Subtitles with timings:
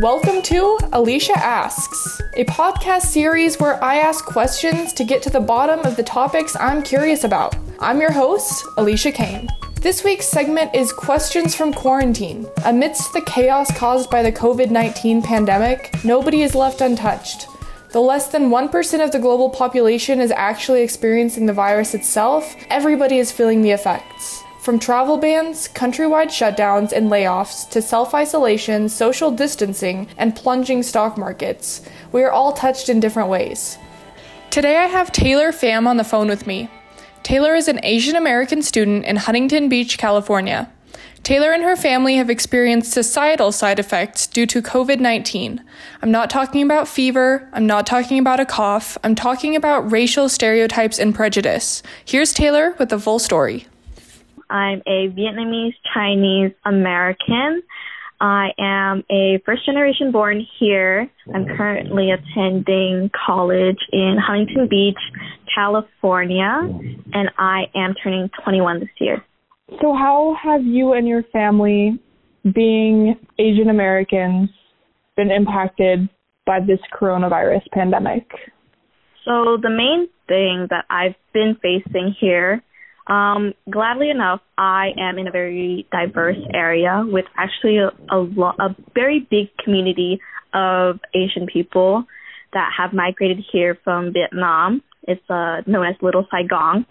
[0.00, 5.40] Welcome to Alicia Asks, a podcast series where I ask questions to get to the
[5.40, 7.54] bottom of the topics I'm curious about.
[7.80, 9.46] I'm your host, Alicia Kane.
[9.82, 12.46] This week's segment is Questions from Quarantine.
[12.64, 17.46] Amidst the chaos caused by the COVID 19 pandemic, nobody is left untouched.
[17.92, 23.18] Though less than 1% of the global population is actually experiencing the virus itself, everybody
[23.18, 24.44] is feeling the effects.
[24.60, 31.16] From travel bans, countrywide shutdowns and layoffs, to self isolation, social distancing, and plunging stock
[31.16, 31.80] markets,
[32.12, 33.78] we are all touched in different ways.
[34.50, 36.68] Today I have Taylor Pham on the phone with me.
[37.22, 40.70] Taylor is an Asian American student in Huntington Beach, California.
[41.22, 45.64] Taylor and her family have experienced societal side effects due to COVID 19.
[46.02, 50.28] I'm not talking about fever, I'm not talking about a cough, I'm talking about racial
[50.28, 51.82] stereotypes and prejudice.
[52.04, 53.66] Here's Taylor with the full story.
[54.50, 57.62] I'm a Vietnamese Chinese American.
[58.20, 61.08] I am a first generation born here.
[61.34, 61.56] I'm oh.
[61.56, 64.98] currently attending college in Huntington Beach,
[65.54, 66.68] California,
[67.12, 69.24] and I am turning 21 this year.
[69.80, 71.98] So, how have you and your family,
[72.54, 74.50] being Asian Americans,
[75.16, 76.08] been impacted
[76.44, 78.28] by this coronavirus pandemic?
[79.24, 82.62] So, the main thing that I've been facing here
[83.10, 88.54] um, gladly enough, I am in a very diverse area with actually a, a, lo-
[88.58, 90.20] a very big community
[90.54, 92.04] of Asian people
[92.52, 94.82] that have migrated here from Vietnam.
[95.08, 96.86] It's uh, known as Little Saigon.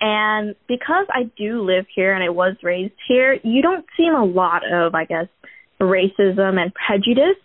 [0.00, 4.24] And because I do live here and I was raised here, you don't see a
[4.24, 5.28] lot of, I guess,
[5.80, 7.40] racism and prejudice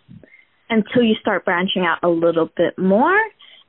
[0.68, 3.18] until you start branching out a little bit more.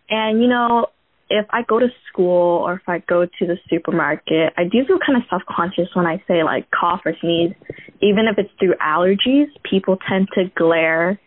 [0.10, 0.88] And, you know,
[1.32, 5.00] if I go to school or if I go to the supermarket, I do feel
[5.00, 7.54] kind of self conscious when I say like cough or sneeze.
[8.02, 11.20] Even if it's through allergies, people tend to glare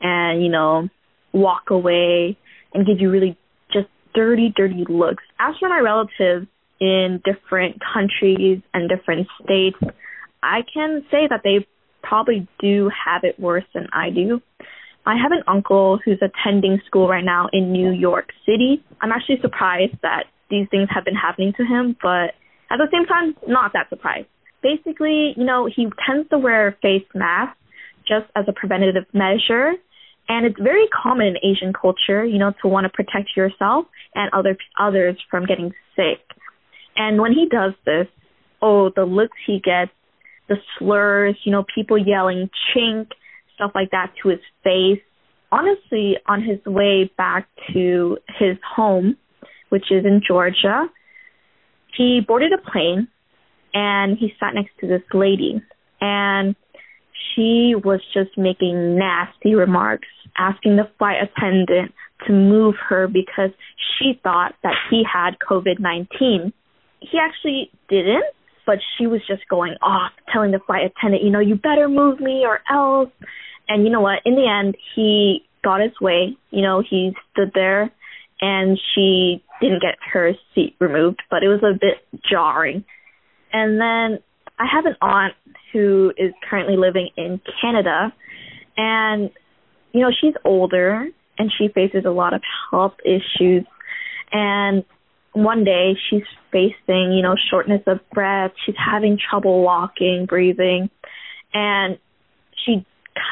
[0.00, 0.88] and, you know,
[1.32, 2.36] walk away
[2.74, 3.38] and give you really
[3.72, 5.24] just dirty, dirty looks.
[5.40, 6.46] As for my relatives
[6.78, 9.78] in different countries and different states,
[10.42, 11.66] I can say that they
[12.02, 14.42] probably do have it worse than I do.
[15.06, 18.84] I have an uncle who's attending school right now in New York City.
[19.00, 22.34] I'm actually surprised that these things have been happening to him, but
[22.70, 24.28] at the same time, not that surprised.
[24.62, 27.56] Basically, you know, he tends to wear face masks
[28.06, 29.72] just as a preventative measure.
[30.28, 34.30] And it's very common in Asian culture, you know, to want to protect yourself and
[34.34, 36.20] other others from getting sick.
[36.96, 38.08] And when he does this,
[38.60, 39.92] oh, the looks he gets,
[40.48, 43.08] the slurs, you know, people yelling chink,
[43.58, 45.02] stuff like that to his face.
[45.50, 49.16] Honestly, on his way back to his home,
[49.70, 50.86] which is in Georgia,
[51.96, 53.08] he boarded a plane
[53.74, 55.62] and he sat next to this lady
[56.00, 56.54] and
[57.34, 61.92] she was just making nasty remarks, asking the flight attendant
[62.26, 63.50] to move her because
[63.98, 66.52] she thought that he had COVID 19.
[67.00, 68.24] He actually didn't,
[68.66, 72.20] but she was just going off, telling the flight attendant, you know, you better move
[72.20, 73.10] me or else.
[73.68, 74.20] And you know what?
[74.24, 76.36] In the end, he got his way.
[76.50, 77.90] You know, he stood there
[78.40, 82.84] and she didn't get her seat removed, but it was a bit jarring.
[83.52, 84.20] And then
[84.58, 85.34] I have an aunt
[85.72, 88.12] who is currently living in Canada
[88.76, 89.30] and
[89.92, 91.06] you know, she's older
[91.38, 93.64] and she faces a lot of health issues
[94.30, 94.84] and
[95.32, 100.90] one day she's facing, you know, shortness of breath, she's having trouble walking, breathing,
[101.54, 101.98] and
[102.64, 102.84] she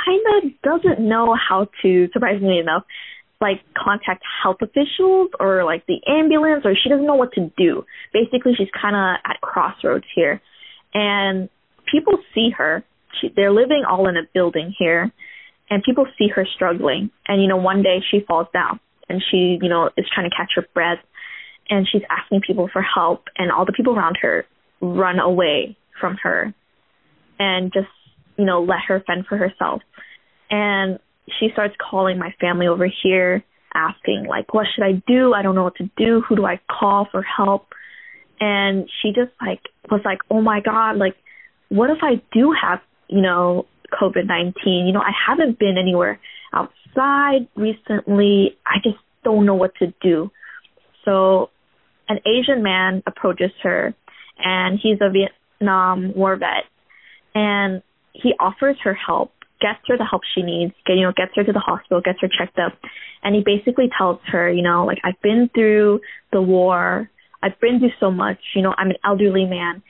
[0.04, 2.84] kind of doesn't know how to, surprisingly enough,
[3.40, 7.84] like contact health officials or like the ambulance or she doesn't know what to do.
[8.12, 10.40] Basically, she's kind of at crossroads here.
[10.94, 11.48] And
[11.90, 12.82] people see her.
[13.20, 15.12] She, they're living all in a building here
[15.68, 17.10] and people see her struggling.
[17.26, 20.36] And you know, one day she falls down and she, you know, is trying to
[20.36, 20.98] catch her breath
[21.68, 24.46] and she's asking people for help and all the people around her
[24.80, 26.54] run away from her
[27.38, 27.88] and just
[28.38, 29.82] you know, let her fend for herself.
[30.50, 30.98] And
[31.38, 33.44] she starts calling my family over here,
[33.74, 35.34] asking, like, what should I do?
[35.34, 36.22] I don't know what to do.
[36.28, 37.66] Who do I call for help?
[38.38, 39.60] And she just like
[39.90, 41.16] was like, oh my God, like,
[41.68, 43.66] what if I do have, you know,
[44.00, 44.86] COVID 19?
[44.86, 46.20] You know, I haven't been anywhere
[46.52, 48.56] outside recently.
[48.64, 50.30] I just don't know what to do.
[51.04, 51.50] So
[52.08, 53.94] an Asian man approaches her
[54.38, 56.64] and he's a Vietnam war vet
[57.34, 57.82] and
[58.22, 61.52] he offers her help, gets her the help she needs, you know, gets her to
[61.52, 62.72] the hospital, gets her checked up,
[63.22, 66.00] and he basically tells her, you know, like I've been through
[66.32, 67.10] the war,
[67.42, 69.82] I've been through so much, you know, I'm an elderly man,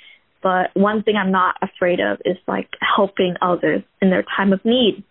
[0.42, 4.64] but one thing I'm not afraid of is like helping others in their time of
[4.64, 5.02] need.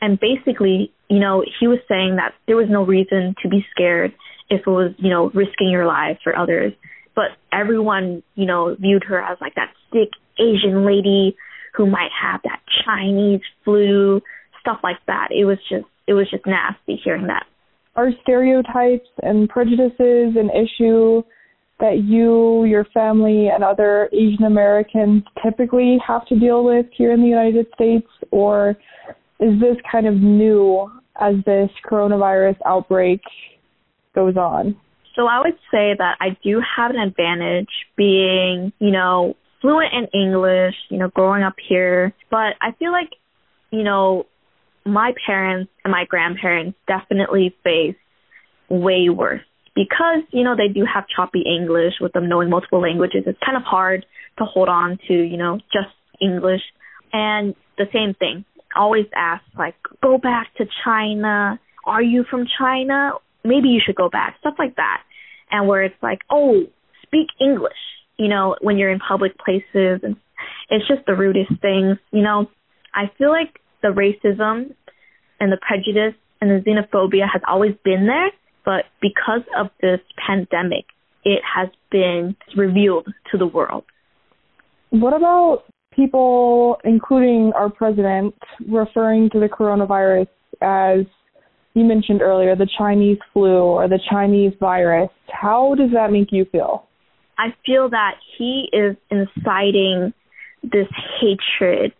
[0.00, 4.12] And basically, you know, he was saying that there was no reason to be scared
[4.50, 6.72] if it was, you know, risking your life for others.
[7.14, 10.10] But everyone, you know, viewed her as like that sick
[10.40, 11.36] Asian lady
[11.74, 14.20] who might have that Chinese flu,
[14.60, 15.28] stuff like that.
[15.30, 17.46] It was just it was just nasty hearing that.
[17.94, 21.22] Are stereotypes and prejudices an issue
[21.78, 27.20] that you, your family, and other Asian Americans typically have to deal with here in
[27.20, 28.76] the United States, or
[29.40, 30.90] is this kind of new
[31.20, 33.20] as this coronavirus outbreak
[34.14, 34.76] goes on?
[35.16, 40.20] So I would say that I do have an advantage being, you know, fluent in
[40.20, 42.12] English, you know, growing up here.
[42.30, 43.10] But I feel like,
[43.70, 44.26] you know,
[44.84, 47.96] my parents and my grandparents definitely face
[48.68, 49.40] way worse
[49.74, 53.22] because, you know, they do have choppy English with them knowing multiple languages.
[53.26, 54.04] It's kind of hard
[54.38, 56.62] to hold on to, you know, just English.
[57.14, 58.44] And the same thing,
[58.76, 61.58] always ask, like, go back to China.
[61.86, 63.12] Are you from China?
[63.44, 65.02] maybe you should go back, stuff like that.
[65.50, 66.62] And where it's like, oh,
[67.02, 67.72] speak English,
[68.18, 70.16] you know, when you're in public places and
[70.70, 72.46] it's just the rudest things, you know.
[72.94, 74.74] I feel like the racism
[75.40, 78.30] and the prejudice and the xenophobia has always been there,
[78.64, 80.84] but because of this pandemic,
[81.24, 83.84] it has been revealed to the world.
[84.90, 88.34] What about people, including our president,
[88.68, 90.26] referring to the coronavirus
[90.60, 91.06] as
[91.74, 95.08] you mentioned earlier the Chinese flu or the Chinese virus.
[95.28, 96.86] How does that make you feel?
[97.38, 100.12] I feel that he is inciting
[100.62, 100.88] this
[101.20, 101.92] hatred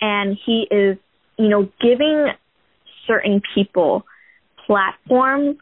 [0.00, 0.96] and he is,
[1.38, 2.28] you know, giving
[3.06, 4.04] certain people
[4.66, 5.56] platforms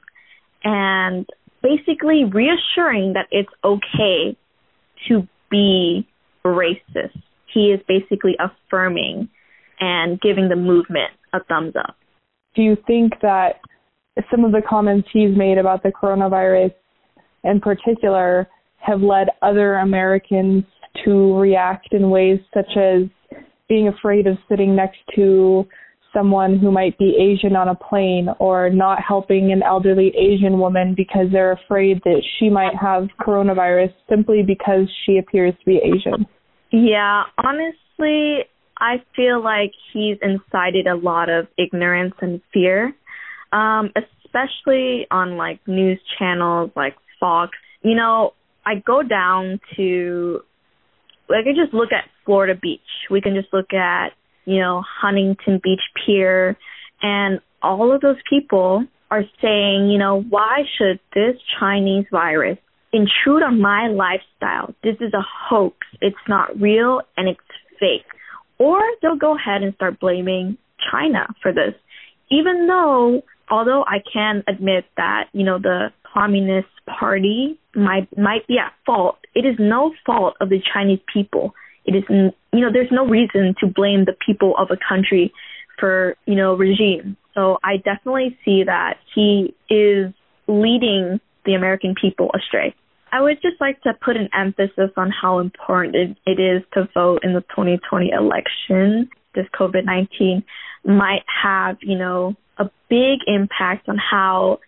[0.65, 1.27] and
[1.63, 4.37] basically reassuring that it's okay
[5.09, 6.07] to be
[6.45, 7.21] racist.
[7.53, 9.29] He is basically affirming
[9.81, 11.97] and giving the movement a thumbs up
[12.55, 13.61] do you think that
[14.31, 16.73] some of the comments he's made about the coronavirus
[17.45, 18.49] in particular
[18.81, 20.65] have led other Americans
[21.05, 23.03] to react in ways such as
[23.69, 25.67] being afraid of sitting next to
[26.13, 30.95] someone who might be Asian on a plane or not helping an elderly Asian woman
[30.97, 36.27] because they're afraid that she might have coronavirus simply because she appears to be Asian?
[36.73, 38.45] Yeah, honestly,
[38.79, 42.95] I feel like he's incited a lot of ignorance and fear,
[43.53, 47.57] um, especially on like news channels like Fox.
[47.83, 48.33] You know,
[48.71, 50.43] I go down to,
[51.29, 52.81] like, I just look at Florida Beach.
[53.11, 54.11] We can just look at,
[54.45, 56.57] you know, Huntington Beach Pier,
[57.03, 62.59] and all of those people are saying, you know, why should this Chinese virus
[62.93, 64.73] intrude on my lifestyle?
[64.85, 65.77] This is a hoax.
[66.01, 67.41] It's not real and it's
[67.81, 68.07] fake.
[68.59, 70.59] Or they'll go ahead and start blaming
[70.93, 71.75] China for this.
[72.31, 78.59] Even though, although I can admit that, you know, the Communist Party might, might be
[78.59, 81.55] at fault, it is no fault of the Chinese people.
[81.85, 85.33] It is, you know, there's no reason to blame the people of a country
[85.79, 87.17] for, you know, regime.
[87.35, 90.13] So I definitely see that he is
[90.47, 92.75] leading the American people astray.
[93.13, 96.89] I would just like to put an emphasis on how important it, it is to
[96.95, 99.09] vote in the 2020 election.
[99.35, 100.45] This COVID 19
[100.85, 104.61] might have, you know, a big impact on how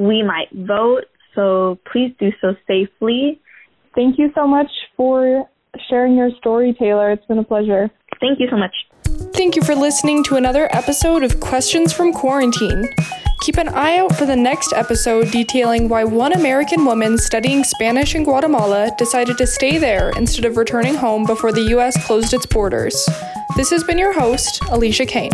[0.00, 1.04] we might vote.
[1.34, 3.40] So please do so safely.
[3.94, 5.48] Thank you so much for
[5.88, 7.12] sharing your story, Taylor.
[7.12, 7.90] It's been a pleasure.
[8.20, 8.74] Thank you so much.
[9.34, 12.88] Thank you for listening to another episode of Questions from Quarantine.
[13.42, 18.14] Keep an eye out for the next episode detailing why one American woman studying Spanish
[18.14, 21.96] in Guatemala decided to stay there instead of returning home before the U.S.
[22.06, 23.08] closed its borders.
[23.56, 25.32] This has been your host, Alicia Kane.